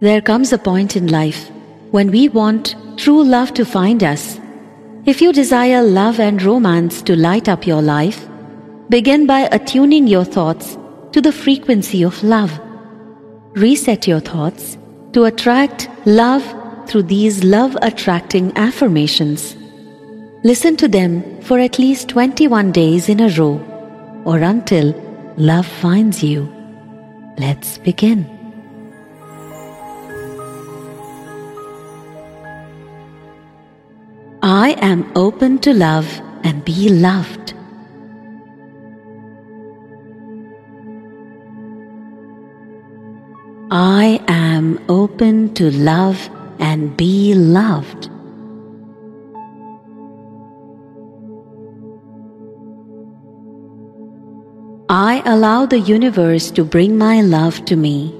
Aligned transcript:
There 0.00 0.20
comes 0.20 0.52
a 0.52 0.58
point 0.58 0.94
in 0.94 1.08
life 1.08 1.50
when 1.90 2.12
we 2.12 2.28
want 2.28 2.76
true 2.96 3.24
love 3.24 3.52
to 3.54 3.64
find 3.64 4.04
us. 4.04 4.38
If 5.06 5.20
you 5.20 5.32
desire 5.32 5.82
love 5.82 6.20
and 6.20 6.40
romance 6.40 7.02
to 7.02 7.16
light 7.16 7.48
up 7.48 7.66
your 7.66 7.82
life, 7.82 8.28
begin 8.88 9.26
by 9.26 9.48
attuning 9.50 10.06
your 10.06 10.24
thoughts 10.24 10.78
to 11.10 11.20
the 11.20 11.32
frequency 11.32 12.04
of 12.04 12.22
love. 12.22 12.60
Reset 13.54 14.06
your 14.06 14.20
thoughts 14.20 14.78
to 15.14 15.24
attract 15.24 15.90
love 16.06 16.44
through 16.86 17.02
these 17.02 17.42
love 17.42 17.76
attracting 17.82 18.56
affirmations. 18.56 19.56
Listen 20.44 20.76
to 20.76 20.86
them 20.86 21.42
for 21.42 21.58
at 21.58 21.80
least 21.80 22.08
21 22.10 22.70
days 22.70 23.08
in 23.08 23.18
a 23.18 23.30
row 23.30 23.60
or 24.24 24.38
until 24.38 24.94
love 25.36 25.66
finds 25.66 26.22
you. 26.22 26.48
Let's 27.36 27.78
begin. 27.78 28.37
I 34.42 34.76
am 34.80 35.10
open 35.16 35.58
to 35.60 35.74
love 35.74 36.06
and 36.44 36.64
be 36.64 36.88
loved. 36.88 37.54
I 43.70 44.22
am 44.28 44.78
open 44.88 45.54
to 45.54 45.70
love 45.72 46.30
and 46.60 46.96
be 46.96 47.34
loved. 47.34 48.08
I 54.88 55.20
allow 55.26 55.66
the 55.66 55.80
universe 55.80 56.50
to 56.52 56.64
bring 56.64 56.96
my 56.96 57.20
love 57.20 57.64
to 57.66 57.76
me. 57.76 58.17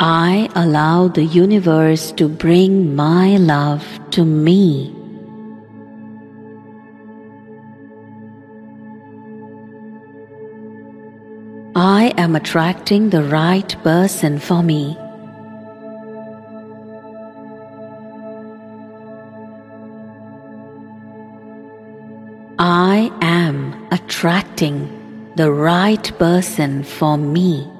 I 0.00 0.48
allow 0.56 1.06
the 1.06 1.24
universe 1.24 2.10
to 2.12 2.28
bring 2.28 2.96
my 2.96 3.36
love 3.36 3.86
to 4.10 4.24
me. 4.24 4.92
I 11.76 12.12
am 12.16 12.34
attracting 12.34 13.10
the 13.10 13.22
right 13.22 13.76
person 13.84 14.40
for 14.40 14.64
me. 14.64 14.96
I 22.58 23.12
am 23.20 23.88
attracting 23.92 25.32
the 25.36 25.52
right 25.52 26.18
person 26.18 26.82
for 26.82 27.16
me. 27.16 27.73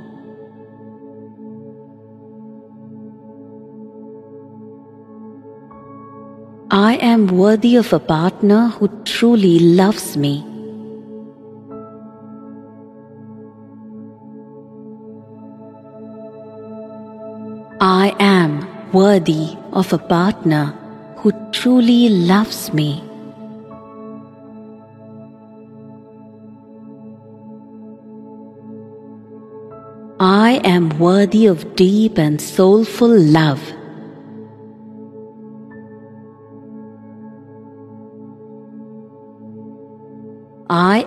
I 6.76 6.96
am 6.96 7.28
worthy 7.28 7.76
of 7.76 7.92
a 7.92 8.00
partner 8.00 8.66
who 8.66 8.88
truly 9.04 9.60
loves 9.60 10.16
me. 10.16 10.44
I 17.80 18.12
am 18.18 18.66
worthy 18.92 19.56
of 19.72 19.92
a 19.92 19.98
partner 19.98 20.74
who 21.18 21.30
truly 21.52 22.08
loves 22.08 22.72
me. 22.72 23.04
I 30.18 30.60
am 30.64 30.88
worthy 30.98 31.46
of 31.46 31.76
deep 31.76 32.18
and 32.18 32.40
soulful 32.40 33.16
love. 33.16 33.62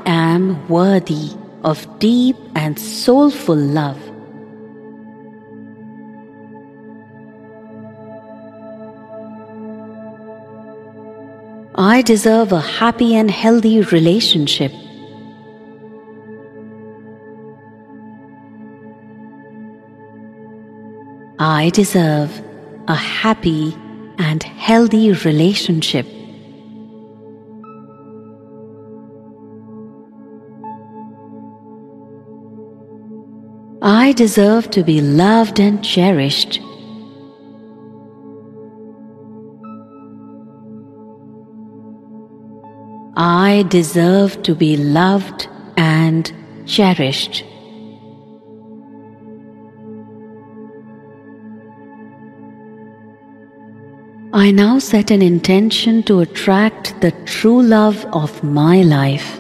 Am 0.07 0.68
worthy 0.69 1.31
of 1.63 2.00
deep 2.00 2.38
and 2.56 2.79
soulful 2.79 3.56
love. 3.56 4.00
I 11.75 12.01
deserve 12.01 12.53
a 12.53 12.62
happy 12.62 13.16
and 13.16 13.29
healthy 13.29 13.81
relationship. 13.81 14.72
I 21.38 21.69
deserve 21.72 22.41
a 22.88 22.96
happy 22.96 23.75
and 24.17 24.41
healthy 24.41 25.12
relationship. 25.12 26.07
I 33.90 34.12
deserve 34.12 34.70
to 34.72 34.84
be 34.84 35.00
loved 35.00 35.62
and 35.62 35.81
cherished. 35.81 36.59
I 43.16 43.64
deserve 43.70 44.44
to 44.44 44.56
be 44.56 44.76
loved 44.76 45.47
and 45.78 46.30
cherished. 46.66 47.46
I 54.34 54.52
now 54.52 54.80
set 54.80 55.12
an 55.12 55.22
intention 55.22 56.03
to 56.03 56.20
attract 56.20 57.00
the 57.00 57.12
true 57.24 57.62
love 57.62 58.06
of 58.12 58.44
my 58.44 58.81
life. 58.81 59.40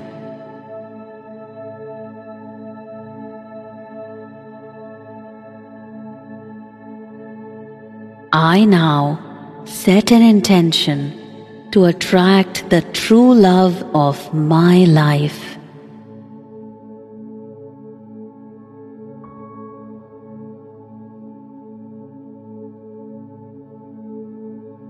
I 8.33 8.65
now 8.65 9.63
set 9.63 10.11
an 10.11 10.21
intention 10.21 11.69
to 11.71 11.85
attract 11.85 12.69
the 12.69 12.81
true 12.81 13.33
love 13.33 13.81
of 13.95 14.33
my 14.33 14.83
life. 14.83 15.57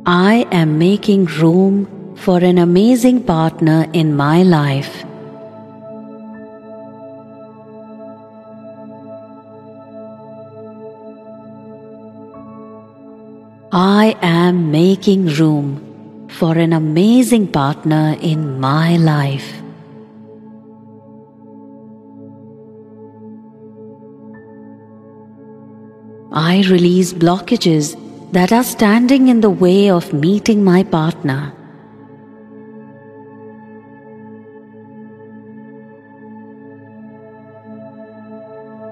I 0.07 0.47
am 0.51 0.79
making 0.79 1.25
room 1.25 2.15
for 2.15 2.39
an 2.39 2.57
amazing 2.57 3.23
partner 3.23 3.85
in 3.93 4.15
my 4.15 4.41
life. 4.41 4.96
I 14.07 14.15
am 14.21 14.71
making 14.71 15.25
room 15.25 16.29
for 16.29 16.57
an 16.57 16.71
amazing 16.71 17.51
partner 17.51 18.15
in 18.21 18.57
my 18.57 18.95
life. 18.95 19.49
I 26.31 26.63
release 26.69 27.11
blockages 27.11 27.97
that 28.31 28.53
are 28.53 28.63
standing 28.63 29.27
in 29.27 29.41
the 29.41 29.49
way 29.49 29.89
of 29.89 30.13
meeting 30.13 30.63
my 30.63 30.83
partner. 30.83 31.51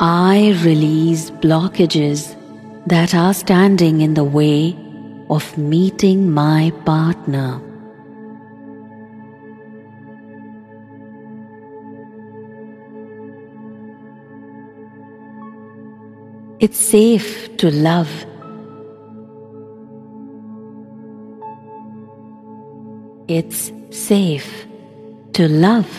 I 0.01 0.59
release 0.65 1.29
blockages 1.31 2.35
that 2.87 3.15
are 3.15 3.33
standing 3.33 4.01
in 4.01 4.15
the 4.15 4.25
way 4.25 4.84
of 5.29 5.57
meeting 5.57 6.31
my 6.31 6.71
partner. 6.85 7.61
It's 16.59 16.77
safe 16.77 17.55
to 17.57 17.69
love. 17.69 18.09
It's 23.27 23.71
safe 23.89 24.67
to 25.33 25.47
love. 25.47 25.89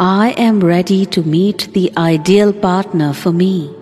I 0.00 0.34
am 0.38 0.60
ready 0.60 1.06
to 1.06 1.22
meet 1.22 1.68
the 1.72 1.92
ideal 1.96 2.52
partner 2.52 3.12
for 3.12 3.32
me. 3.32 3.77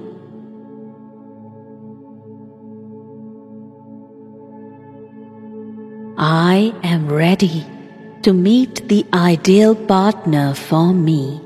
I 6.19 6.73
am 6.83 7.09
ready 7.09 7.67
to 8.23 8.33
meet 8.33 8.89
the 8.89 9.05
ideal 9.13 9.75
partner 9.75 10.55
for 10.55 10.95
me. 10.95 11.43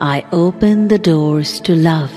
I 0.00 0.26
open 0.32 0.88
the 0.88 0.98
doors 0.98 1.60
to 1.60 1.76
love. 1.76 2.12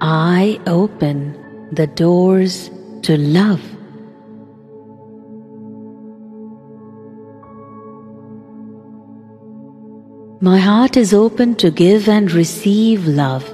I 0.00 0.60
open 0.68 1.34
the 1.72 1.88
doors 1.88 2.70
to 3.02 3.16
love. 3.18 3.75
My 10.46 10.58
heart 10.60 10.96
is 10.96 11.12
open 11.12 11.56
to 11.56 11.72
give 11.72 12.08
and 12.08 12.30
receive 12.30 13.08
love. 13.08 13.44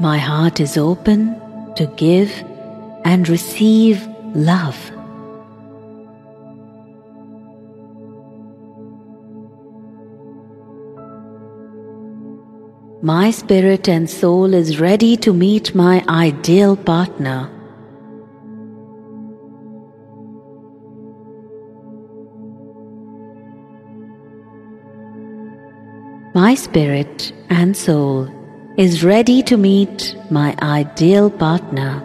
My 0.00 0.16
heart 0.16 0.58
is 0.58 0.78
open 0.78 1.36
to 1.76 1.84
give 1.98 2.32
and 3.04 3.28
receive 3.28 4.08
love. 4.34 4.78
My 13.02 13.30
spirit 13.30 13.86
and 13.86 14.08
soul 14.08 14.54
is 14.54 14.80
ready 14.80 15.18
to 15.18 15.34
meet 15.34 15.74
my 15.74 16.02
ideal 16.08 16.74
partner. 16.74 17.59
Spirit 26.70 27.32
and 27.48 27.76
soul 27.76 28.28
is 28.76 29.02
ready 29.02 29.42
to 29.42 29.56
meet 29.56 30.14
my 30.30 30.54
ideal 30.62 31.28
partner. 31.28 32.00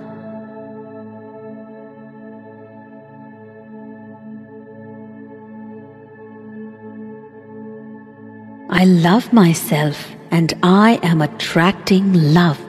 I 8.72 8.86
love 8.86 9.32
myself 9.32 9.98
and 10.32 10.52
I 10.64 11.00
am 11.04 11.22
attracting 11.22 12.12
love. 12.34 12.60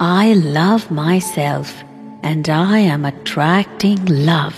I 0.00 0.32
love 0.32 0.90
myself 0.90 1.84
and 2.22 2.48
I 2.48 2.78
am 2.78 3.04
attracting 3.04 4.02
love. 4.06 4.56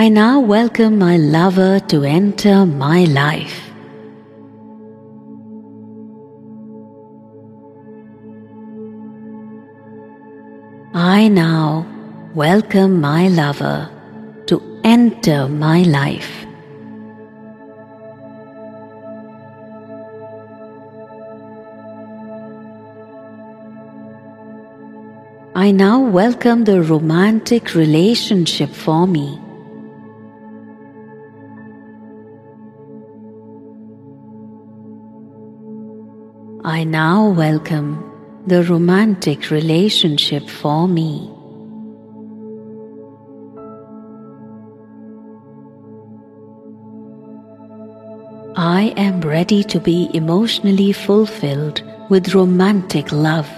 I 0.00 0.08
now 0.08 0.40
welcome 0.40 0.98
my 0.98 1.18
lover 1.18 1.78
to 1.88 2.04
enter 2.04 2.64
my 2.64 3.04
life. 3.04 3.70
I 10.94 11.28
now 11.28 11.86
welcome 12.34 12.98
my 12.98 13.28
lover 13.28 13.90
to 14.46 14.80
enter 14.84 15.46
my 15.48 15.82
life. 15.82 16.46
I 25.54 25.70
now 25.72 26.00
welcome 26.00 26.64
the 26.64 26.80
romantic 26.80 27.74
relationship 27.74 28.70
for 28.70 29.06
me. 29.06 29.38
I 36.70 36.84
now 36.84 37.28
welcome 37.28 37.98
the 38.46 38.62
romantic 38.62 39.50
relationship 39.50 40.48
for 40.48 40.86
me. 40.86 41.28
I 48.56 48.94
am 48.96 49.20
ready 49.22 49.64
to 49.64 49.80
be 49.80 50.10
emotionally 50.14 50.92
fulfilled 50.92 51.82
with 52.08 52.34
romantic 52.36 53.10
love. 53.10 53.48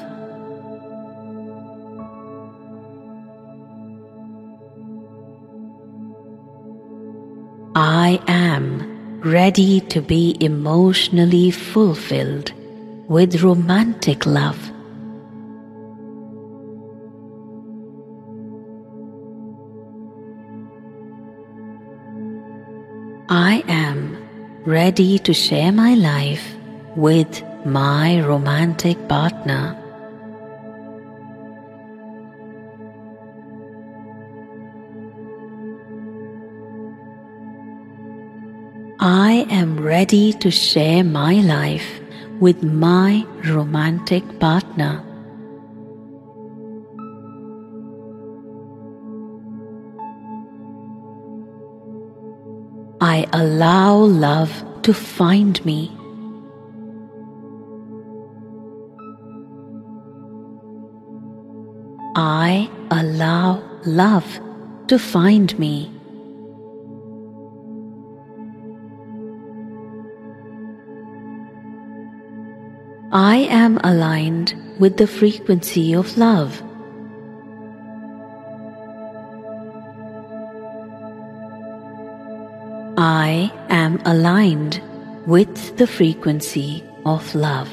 I 7.74 8.18
am 8.26 9.20
ready 9.20 9.80
to 9.80 10.00
be 10.00 10.38
emotionally 10.40 11.50
fulfilled 11.50 12.52
with 13.08 13.42
romantic 13.42 14.26
love. 14.26 14.58
I 23.28 23.64
am 23.66 24.16
ready 24.64 25.18
to 25.20 25.32
share 25.32 25.72
my 25.72 25.94
life 25.94 26.54
with 26.96 27.42
my 27.64 28.20
romantic 28.20 29.08
partner. 29.08 29.78
I 39.00 39.46
am 39.50 39.80
ready 39.80 40.32
to 40.34 40.50
share 40.50 41.02
my 41.02 41.34
life 41.40 42.01
with 42.42 42.60
my 42.64 43.24
romantic 43.44 44.24
partner. 44.40 45.00
I 53.00 53.24
allow 53.32 53.94
love 53.94 54.50
to 54.82 54.92
find 54.92 55.64
me. 55.64 55.96
I 62.16 62.68
allow 62.90 63.62
love 63.86 64.40
to 64.88 64.98
find 64.98 65.56
me. 65.60 66.01
I 73.14 73.46
am 73.50 73.78
aligned 73.84 74.54
with 74.78 74.96
the 74.96 75.06
frequency 75.06 75.94
of 75.94 76.16
love. 76.16 76.62
I 82.96 83.52
am 83.68 84.00
aligned 84.06 84.80
with 85.26 85.76
the 85.76 85.86
frequency 85.86 86.82
of 87.04 87.34
love. 87.34 87.68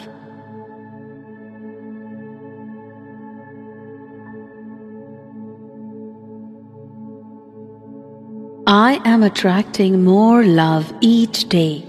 I 8.68 9.00
am 9.06 9.24
attracting 9.24 10.04
more 10.04 10.44
love 10.44 10.94
each 11.00 11.48
day. 11.48 11.89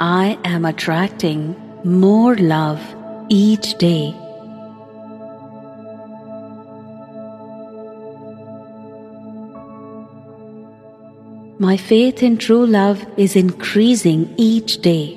I 0.00 0.38
am 0.44 0.64
attracting 0.64 1.56
more 1.82 2.36
love 2.36 2.80
each 3.28 3.76
day. 3.78 4.14
My 11.58 11.76
faith 11.76 12.22
in 12.22 12.36
true 12.38 12.64
love 12.64 13.04
is 13.16 13.34
increasing 13.34 14.32
each 14.36 14.82
day. 14.82 15.16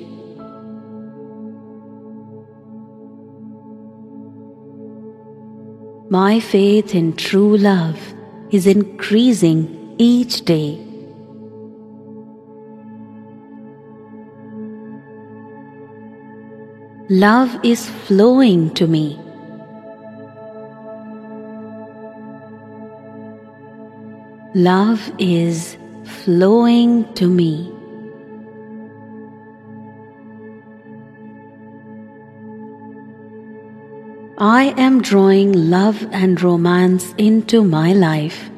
My 6.10 6.40
faith 6.40 6.92
in 6.92 7.12
true 7.14 7.56
love 7.56 8.00
is 8.50 8.66
increasing 8.66 9.94
each 9.98 10.44
day. 10.44 10.91
Love 17.12 17.60
is 17.62 17.90
flowing 18.06 18.70
to 18.72 18.86
me. 18.86 19.20
Love 24.54 25.12
is 25.18 25.76
flowing 26.04 27.04
to 27.12 27.28
me. 27.28 27.70
I 34.38 34.72
am 34.78 35.02
drawing 35.02 35.68
love 35.68 36.08
and 36.12 36.40
romance 36.40 37.12
into 37.18 37.62
my 37.62 37.92
life. 37.92 38.50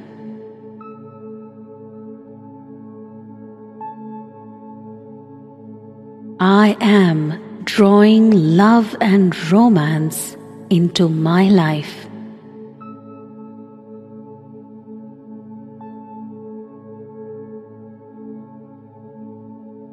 I 6.38 6.76
am 6.80 7.43
drawing 7.74 8.30
love 8.56 8.94
and 9.00 9.34
romance 9.50 10.36
into 10.70 11.08
my 11.08 11.48
life. 11.48 12.06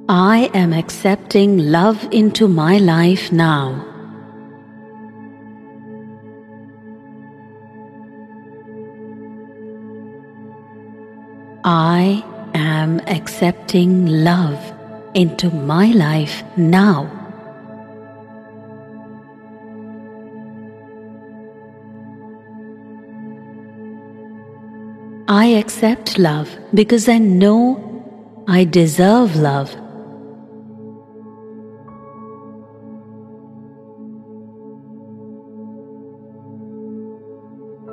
I 0.07 0.51
am 0.53 0.73
accepting 0.73 1.57
love 1.57 2.07
into 2.11 2.47
my 2.47 2.77
life 2.77 3.31
now. 3.31 3.83
I 11.63 12.23
am 12.53 12.99
accepting 13.07 14.05
love 14.05 14.59
into 15.15 15.49
my 15.49 15.87
life 15.87 16.43
now. 16.55 17.20
Accept 25.55 26.17
love 26.17 26.49
because 26.73 27.07
I 27.09 27.17
know 27.17 27.79
I 28.47 28.63
deserve 28.65 29.35
love. 29.35 29.75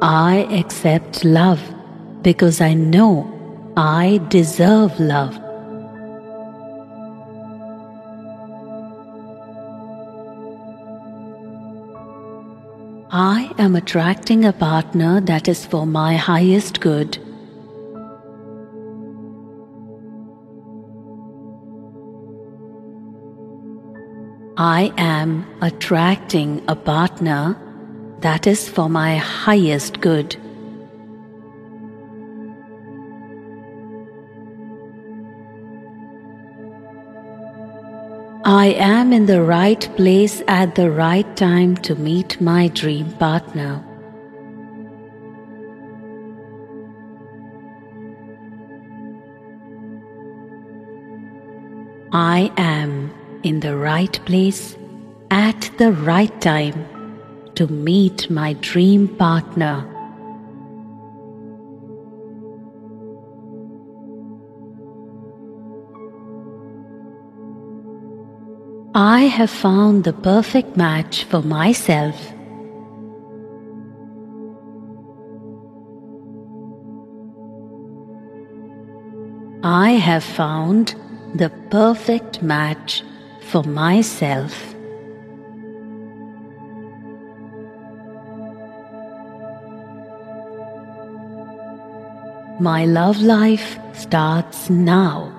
I 0.01 0.47
accept 0.51 1.25
love 1.25 1.61
because 2.23 2.61
I 2.61 2.75
know 2.75 3.73
I 3.77 4.21
deserve 4.29 4.99
love. 5.01 5.39
I 13.11 13.51
am 13.59 13.75
attracting 13.75 14.45
a 14.45 14.53
partner 14.53 15.21
that 15.23 15.49
is 15.49 15.65
for 15.65 15.87
my 15.87 16.17
highest 16.17 16.81
good. 16.81 17.19
I 24.61 24.93
am 24.97 25.47
attracting 25.63 26.65
a 26.67 26.75
partner 26.75 27.57
that 28.23 28.49
is 28.49 28.69
for 28.69 28.89
my 28.89 29.17
highest 29.17 30.01
good. 30.01 30.35
I 38.45 38.75
am 38.81 39.13
in 39.13 39.27
the 39.27 39.43
right 39.43 39.89
place 39.95 40.43
at 40.49 40.75
the 40.75 40.91
right 40.91 41.37
time 41.37 41.77
to 41.77 41.95
meet 41.95 42.41
my 42.41 42.67
dream 42.67 43.13
partner. 43.13 43.85
I 52.11 52.51
am 52.57 53.08
in 53.43 53.61
the 53.61 53.77
right 53.77 54.19
place 54.25 54.77
at 55.31 55.71
the 55.79 55.93
right 55.93 56.41
time 56.41 56.87
to 57.55 57.67
meet 57.67 58.31
my 58.31 58.53
dream 58.55 59.09
partner. 59.09 59.87
I 68.95 69.23
have 69.23 69.51
found 69.51 70.05
the 70.05 70.13
perfect 70.13 70.77
match 70.77 71.25
for 71.25 71.43
myself. 71.43 72.17
I 79.63 79.91
have 79.93 80.25
found 80.25 80.95
the 81.35 81.51
perfect 81.71 82.43
match 82.43 83.03
for 83.41 83.63
myself. 83.63 84.75
My 92.61 92.85
love 92.85 93.21
life 93.21 93.79
starts 93.95 94.69
now. 94.69 95.33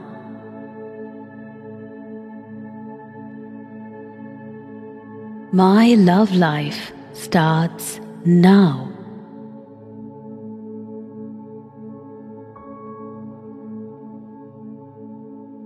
My 5.52 5.96
love 5.96 6.32
life 6.32 6.94
starts 7.14 8.00
now. 8.24 8.90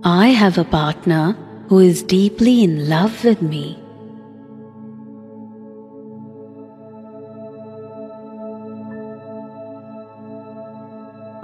I 0.02 0.28
have 0.28 0.58
a 0.58 0.64
partner 0.64 1.36
who 1.68 1.78
is 1.78 2.02
deeply 2.02 2.62
in 2.62 2.88
love 2.88 3.24
with 3.24 3.40
me. 3.40 3.78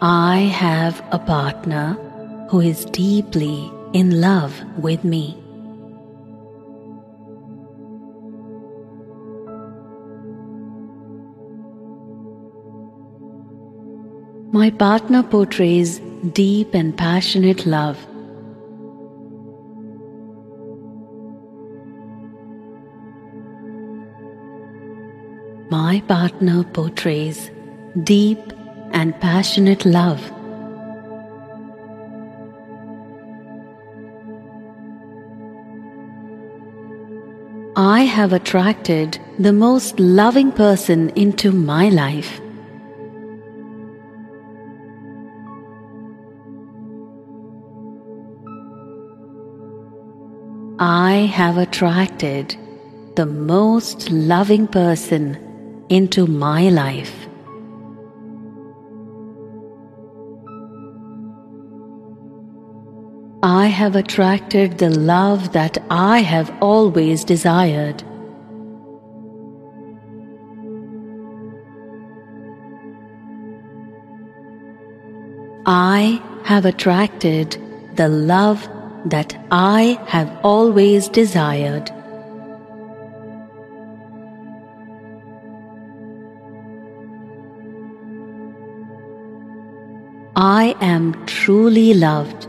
I 0.03 0.39
have 0.53 1.03
a 1.11 1.19
partner 1.19 1.99
who 2.51 2.61
is 2.61 2.85
deeply 2.87 3.71
in 3.93 4.21
love 4.21 4.63
with 4.79 5.05
me. 5.05 5.37
My 14.53 14.71
partner 14.71 15.23
portrays 15.23 16.01
deep 16.33 16.75
and 16.75 16.97
passionate 16.97 17.67
love. 17.67 17.99
My 25.91 25.99
partner 26.03 26.63
portrays 26.63 27.51
deep 28.05 28.53
and 28.93 29.13
passionate 29.21 29.85
love. 29.85 30.21
I 37.75 38.03
have 38.03 38.33
attracted 38.33 39.19
the 39.41 39.53
most 39.53 39.99
loving 39.99 40.53
person 40.53 41.11
into 41.25 41.51
my 41.51 41.89
life. 41.89 42.41
I 50.79 51.29
have 51.35 51.57
attracted 51.59 52.57
the 53.17 53.27
most 53.27 54.09
loving 54.13 54.69
person 54.69 55.50
into 55.91 56.27
my 56.27 56.71
life. 56.71 57.27
I 63.43 63.67
have 63.67 63.97
attracted 63.97 64.79
the 64.79 64.91
love 64.91 65.53
that 65.53 65.79
I 65.91 66.21
have 66.21 66.55
always 66.61 67.25
desired. 67.25 68.03
I 75.67 76.23
have 76.45 76.67
attracted 76.67 77.57
the 77.97 78.09
love 78.09 78.69
that 79.07 79.37
I 79.51 79.99
have 80.07 80.39
always 80.43 81.09
desired. 81.09 81.91
I 90.43 90.75
am 90.81 91.27
truly 91.27 91.93
loved. 91.93 92.49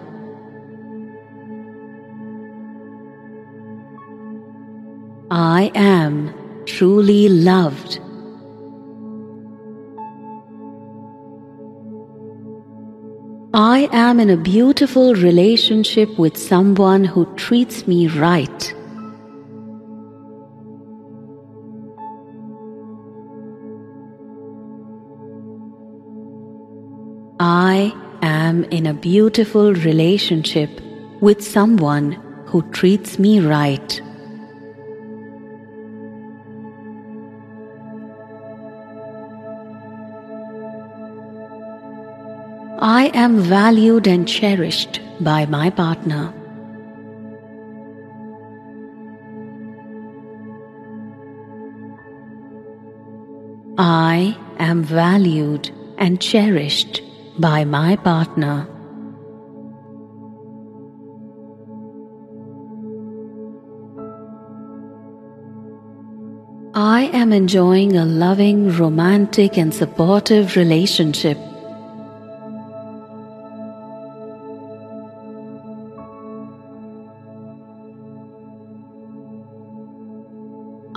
I 5.30 5.74
am 5.76 6.34
truly 6.66 7.28
loved. 7.28 8.00
I 13.54 13.90
am 13.92 14.22
in 14.22 14.30
a 14.30 14.38
beautiful 14.38 15.14
relationship 15.16 16.18
with 16.18 16.38
someone 16.38 17.04
who 17.04 17.26
treats 17.36 17.88
me 17.88 18.08
right. 18.08 18.74
I 27.72 27.94
am 28.22 28.66
in 28.66 28.86
a 28.86 28.94
beautiful 28.94 29.74
relationship 29.74 30.70
with 31.22 31.42
someone 31.42 32.12
who 32.48 32.64
treats 32.72 33.18
me 33.18 33.40
right. 33.40 34.02
I 42.82 43.10
am 43.14 43.40
valued 43.40 44.06
and 44.06 44.28
cherished 44.28 45.00
by 45.22 45.46
my 45.46 45.70
partner. 45.70 46.34
I 53.78 54.38
am 54.60 54.84
valued 54.84 55.72
and 55.98 56.20
cherished 56.20 57.02
by 57.42 57.66
my 57.66 57.96
partner. 57.96 58.68
I 66.74 67.10
am 67.14 67.34
enjoying 67.34 67.98
a 67.98 68.06
loving, 68.06 68.70
romantic, 68.78 69.58
and 69.58 69.74
supportive 69.74 70.56
relationship 70.56 71.38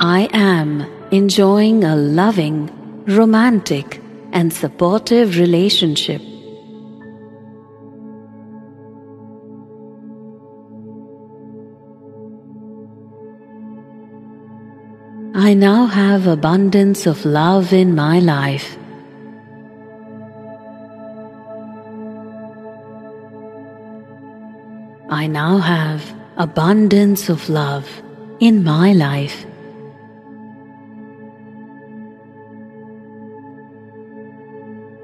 I 0.04 0.28
am 0.34 0.82
enjoying 1.12 1.82
a 1.82 1.96
loving, 1.96 2.68
romantic, 3.06 4.02
and 4.32 4.52
supportive 4.52 5.38
relationship. 5.38 6.33
I 15.46 15.52
now 15.52 15.84
have 15.84 16.26
abundance 16.26 17.04
of 17.06 17.26
love 17.26 17.74
in 17.74 17.94
my 17.94 18.18
life. 18.18 18.78
I 25.10 25.26
now 25.26 25.58
have 25.58 26.00
abundance 26.38 27.28
of 27.28 27.50
love 27.50 27.86
in 28.40 28.64
my 28.64 28.94
life. 28.94 29.44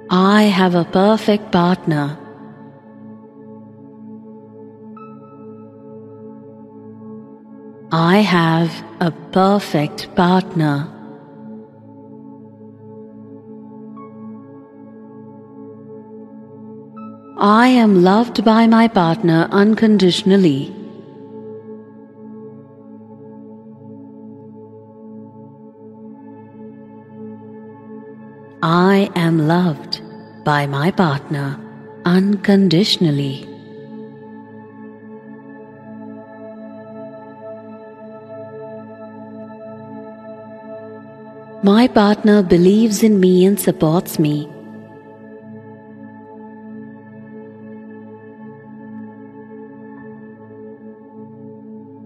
I 0.09 0.45
have 0.45 0.75
a 0.75 0.87
perfect 0.87 1.53
partner. 1.53 2.17
I 7.93 8.19
have 8.19 8.71
a 9.01 9.11
perfect 9.11 10.15
partner. 10.15 10.87
I 17.41 17.67
am 17.67 18.05
loved 18.05 18.45
by 18.45 18.69
my 18.69 18.87
partner 18.87 19.49
unconditionally. 19.51 20.73
I 28.63 29.11
am 29.17 29.49
loved 29.49 30.01
by 30.45 30.69
my 30.69 30.93
partner 30.93 31.59
unconditionally. 32.05 33.50
My 41.63 41.89
partner 41.89 42.43
believes 42.43 43.03
in 43.03 43.21
me 43.21 43.45
and 43.45 43.61
supports 43.61 44.19
me. 44.19 44.49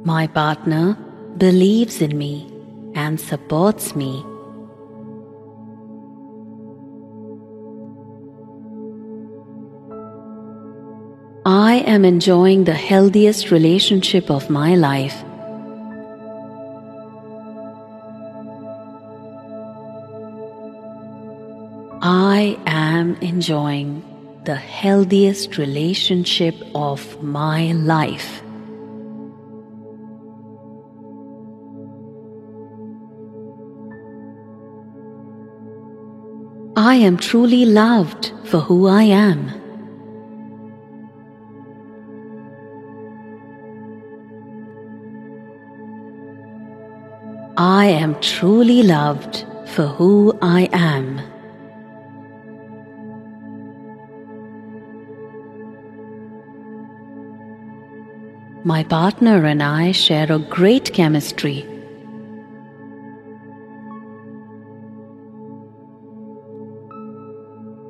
My 0.05 0.27
partner 0.27 0.99
believes 1.39 2.03
in 2.03 2.19
me 2.19 2.53
and 2.97 3.21
supports 3.21 3.95
me. 3.95 4.27
I 11.47 11.85
am 11.87 12.05
enjoying 12.05 12.65
the 12.65 12.75
healthiest 12.75 13.53
relationship 13.53 14.33
of 14.33 14.51
my 14.51 14.75
life. 14.75 15.23
I 22.45 22.59
am 22.67 23.15
enjoying 23.23 24.05
the 24.45 24.55
healthiest 24.55 25.57
relationship 25.57 26.55
of 26.75 27.01
my 27.23 27.73
life. 27.73 28.43
I 36.77 36.97
am 36.97 37.17
truly 37.17 37.65
loved 37.65 38.33
for 38.45 38.61
who 38.61 38.89
I 38.89 39.05
am. 39.05 39.49
I 47.57 47.87
am 47.87 48.21
truly 48.21 48.83
loved 48.83 49.47
for 49.65 49.87
who 49.87 50.39
I 50.43 50.69
am. 50.75 51.34
My 58.67 58.83
partner 58.83 59.45
and 59.45 59.63
I 59.63 59.93
share 59.93 60.33
a 60.33 60.39
great 60.39 60.95
chemistry. 60.95 61.67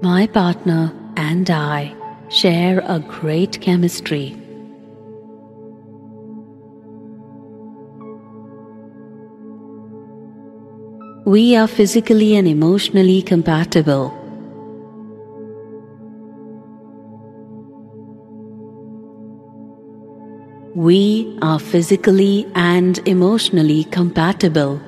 My 0.02 0.26
partner 0.26 0.92
and 1.16 1.48
I 1.48 1.94
share 2.28 2.82
a 2.88 2.98
great 2.98 3.60
chemistry. 3.60 4.36
We 11.24 11.54
are 11.54 11.68
physically 11.68 12.34
and 12.34 12.48
emotionally 12.48 13.22
compatible. 13.22 14.23
We 20.84 21.38
are 21.40 21.58
physically 21.58 22.46
and 22.54 22.98
emotionally 23.08 23.84
compatible. 23.84 24.82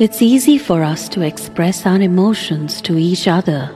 It's 0.00 0.20
easy 0.20 0.58
for 0.58 0.82
us 0.82 1.08
to 1.10 1.22
express 1.22 1.86
our 1.86 2.00
emotions 2.00 2.80
to 2.80 2.98
each 2.98 3.28
other. 3.28 3.70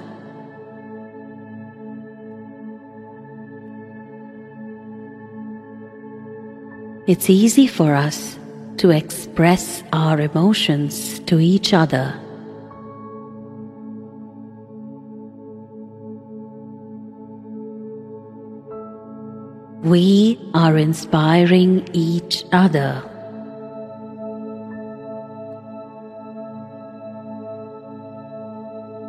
It's 7.06 7.30
easy 7.30 7.68
for 7.68 7.94
us 7.94 8.36
to 8.78 8.90
express 8.90 9.84
our 9.92 10.20
emotions 10.20 11.20
to 11.20 11.38
each 11.38 11.72
other. 11.72 12.18
We 19.84 20.38
are 20.54 20.78
inspiring 20.78 21.86
each 21.92 22.42
other. 22.52 23.02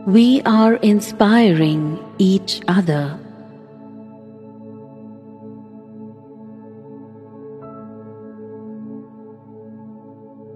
We 0.05 0.41
are 0.41 0.73
inspiring 0.73 1.97
each 2.17 2.59
other. 2.67 3.17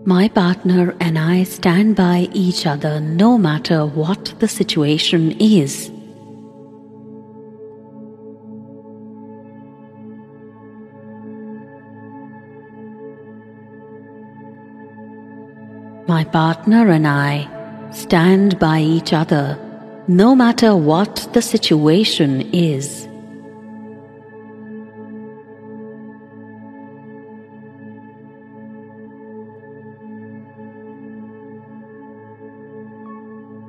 My 0.06 0.28
partner 0.28 0.98
and 1.00 1.18
I 1.18 1.44
stand 1.44 1.96
by 1.96 2.28
each 2.34 2.66
other 2.66 3.00
no 3.00 3.38
matter 3.38 3.86
what 3.86 4.34
the 4.40 4.50
situation 4.50 5.32
is. 5.40 5.94
My 16.20 16.26
partner 16.26 16.90
and 16.90 17.08
I 17.08 17.48
stand 17.94 18.60
by 18.60 18.82
each 18.82 19.14
other 19.14 19.58
no 20.10 20.36
matter 20.36 20.76
what 20.76 21.30
the 21.32 21.42
situation 21.42 22.42
is. 22.52 23.08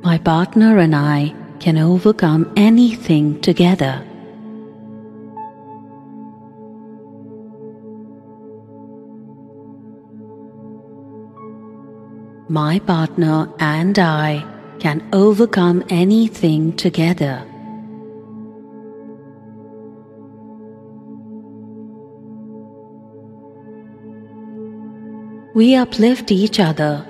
My 0.03 0.19
partner 0.19 0.79
and 0.79 0.97
I 0.97 1.33
can 1.61 1.79
overcome 1.79 2.53
anything 2.57 3.41
together. 3.43 4.05
My 12.51 12.81
partner 12.81 13.49
and 13.61 13.97
I 13.97 14.45
can 14.81 15.09
overcome 15.13 15.85
anything 15.89 16.73
together. 16.73 17.47
We 25.55 25.77
uplift 25.77 26.33
each 26.33 26.59
other. 26.59 27.07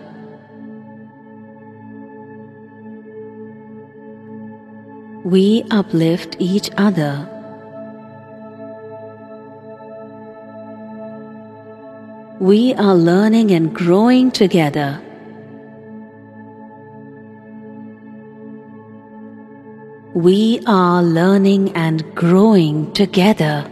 We 5.25 5.65
uplift 5.71 6.37
each 6.39 6.69
other. 6.77 7.27
We 12.41 12.75
are 12.75 12.95
learning 12.95 13.53
and 13.53 13.75
growing 13.75 14.31
together. 14.31 15.01
We 20.15 20.61
are 20.67 21.05
learning 21.05 21.71
and 21.77 22.03
growing 22.17 22.93
together. 22.95 23.65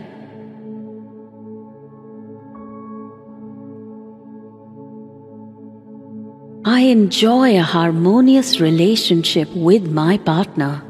I 6.64 6.82
enjoy 6.82 7.58
a 7.58 7.62
harmonious 7.62 8.60
relationship 8.60 9.48
with 9.52 9.90
my 9.90 10.18
partner. 10.18 10.80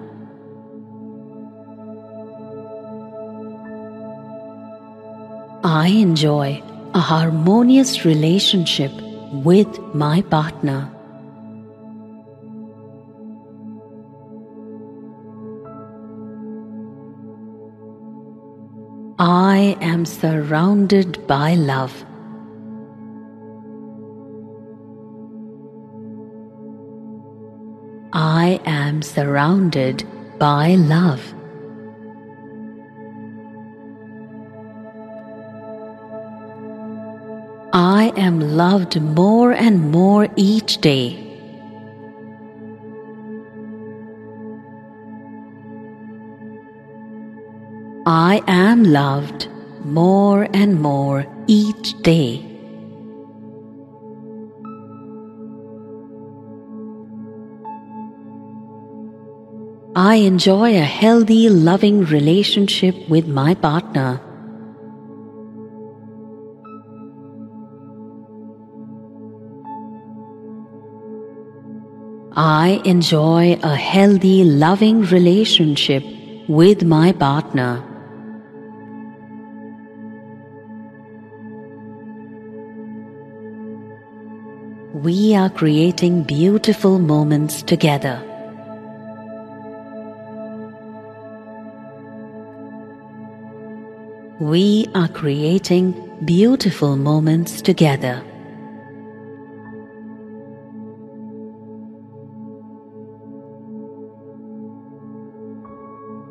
I 5.64 5.88
enjoy 5.88 6.62
a 6.92 7.00
harmonious 7.00 8.04
relationship 8.04 8.92
with 9.32 9.78
my 9.94 10.20
partner. 10.20 10.92
I 19.48 19.78
am 19.80 20.04
surrounded 20.04 21.26
by 21.26 21.54
love. 21.54 22.04
I 28.12 28.60
am 28.66 29.00
surrounded 29.00 30.04
by 30.38 30.74
love. 30.74 31.22
I 37.72 38.12
am 38.18 38.40
loved 38.40 39.00
more 39.00 39.52
and 39.52 39.90
more 39.90 40.28
each 40.36 40.82
day. 40.82 41.27
I 48.10 48.40
am 48.46 48.84
loved 48.84 49.48
more 49.84 50.48
and 50.54 50.80
more 50.80 51.26
each 51.46 51.92
day. 52.00 52.42
I 59.94 60.14
enjoy 60.14 60.74
a 60.78 60.88
healthy, 61.00 61.50
loving 61.50 62.06
relationship 62.06 62.96
with 63.10 63.28
my 63.28 63.54
partner. 63.54 64.22
I 72.32 72.80
enjoy 72.86 73.58
a 73.62 73.76
healthy, 73.76 74.44
loving 74.44 75.02
relationship 75.02 76.02
with 76.48 76.82
my 76.84 77.12
partner. 77.12 77.87
We 84.94 85.34
are 85.34 85.50
creating 85.50 86.22
beautiful 86.22 86.98
moments 86.98 87.60
together. 87.60 88.22
We 94.40 94.86
are 94.94 95.08
creating 95.08 95.92
beautiful 96.24 96.96
moments 96.96 97.60
together. 97.60 98.24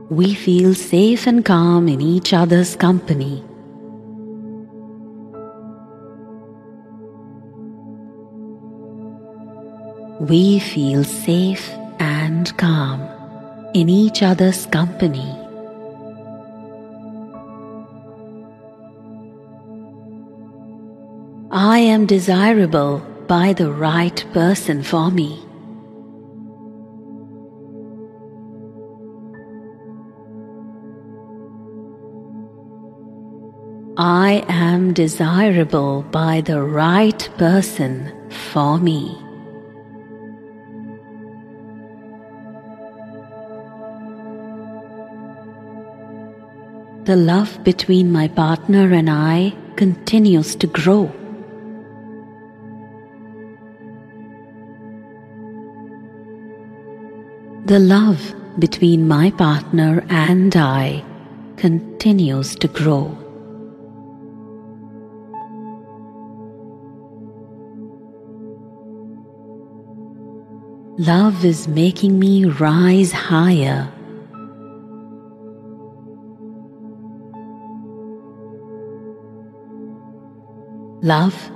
We 0.10 0.34
feel 0.34 0.74
safe 0.74 1.28
and 1.28 1.46
calm 1.46 1.88
in 1.88 2.02
each 2.02 2.34
other's 2.34 2.76
company. 2.76 3.44
We 10.30 10.60
feel 10.60 11.06
safe 11.06 11.70
and 12.00 12.52
calm 12.58 13.00
in 13.74 13.88
each 13.88 14.22
other's 14.22 14.66
company. 14.66 15.32
I 21.50 21.80
am 21.80 22.06
desirable 22.08 23.00
by 23.28 23.54
the 23.54 23.72
right 23.72 24.26
person 24.34 24.84
for 24.84 25.10
me. 25.12 25.40
I 33.96 34.44
am 34.50 34.94
desirable 34.94 36.02
by 36.12 36.42
the 36.42 36.62
right 36.62 37.30
person 37.38 38.12
for 38.52 38.78
me. 38.78 39.27
The 47.08 47.16
love 47.16 47.64
between 47.64 48.12
my 48.12 48.28
partner 48.28 48.94
and 48.94 49.10
I 49.10 49.54
continues 49.78 50.58
to 50.58 50.68
grow. 50.68 51.10
The 57.64 57.80
love 57.80 58.36
between 58.60 59.08
my 59.08 59.32
partner 59.32 60.06
and 60.10 60.54
I 60.58 61.02
continues 61.56 62.58
to 62.58 62.68
grow. 62.68 63.18
Love 70.98 71.46
is 71.46 71.70
making 71.70 72.20
me 72.20 72.44
rise 72.44 73.14
higher. 73.14 73.94
Love 81.04 81.52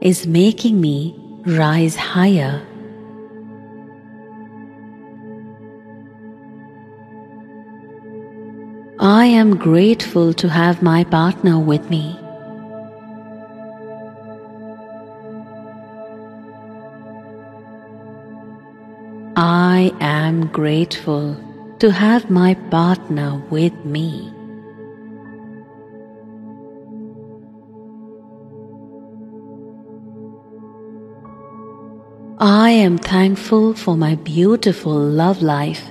is 0.00 0.26
making 0.26 0.80
me 0.80 1.14
rise 1.44 1.94
higher. 1.94 2.62
I 8.98 9.26
am 9.26 9.58
grateful 9.58 10.32
to 10.32 10.48
have 10.48 10.82
my 10.82 11.04
partner 11.04 11.58
with 11.58 11.90
me. 11.90 12.18
I 19.36 19.92
am 20.00 20.46
grateful 20.46 21.36
to 21.78 21.90
have 21.90 22.30
my 22.30 22.54
partner 22.70 23.36
with 23.50 23.84
me. 23.84 24.37
Am 32.78 32.96
thankful 32.96 33.74
for 33.74 33.96
my 33.96 34.14
beautiful 34.14 34.94
love 34.94 35.42
life. 35.42 35.82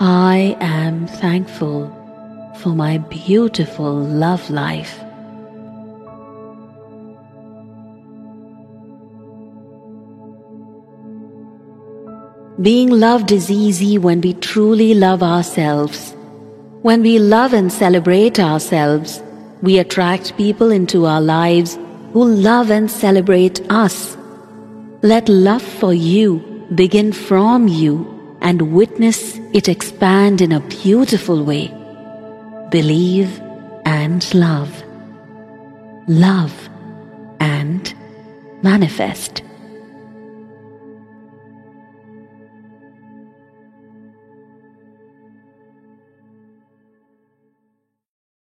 I 0.00 0.56
am 0.60 1.06
thankful 1.06 1.92
for 2.60 2.70
my 2.70 2.98
beautiful 2.98 3.92
love 3.92 4.48
life. 4.48 4.98
Being 12.62 12.90
loved 12.90 13.30
is 13.30 13.50
easy 13.50 13.98
when 13.98 14.22
we 14.22 14.32
truly 14.34 14.94
love 14.94 15.22
ourselves. 15.22 16.14
When 16.82 17.02
we 17.02 17.18
love 17.18 17.52
and 17.52 17.70
celebrate 17.70 18.38
ourselves, 18.40 19.22
we 19.62 19.78
attract 19.78 20.36
people 20.36 20.70
into 20.70 21.06
our 21.06 21.20
lives 21.20 21.78
who 22.12 22.24
love 22.24 22.70
and 22.70 22.90
celebrate 22.90 23.60
us. 23.70 24.16
Let 25.02 25.28
love 25.28 25.62
for 25.62 25.94
you 25.94 26.38
begin 26.74 27.12
from 27.12 27.68
you 27.68 28.36
and 28.40 28.72
witness 28.72 29.36
it 29.52 29.68
expand 29.68 30.40
in 30.40 30.52
a 30.52 30.60
beautiful 30.60 31.44
way. 31.44 31.68
Believe 32.70 33.40
and 33.84 34.32
love. 34.34 34.82
Love 36.06 36.68
and 37.40 37.94
manifest. 38.62 39.42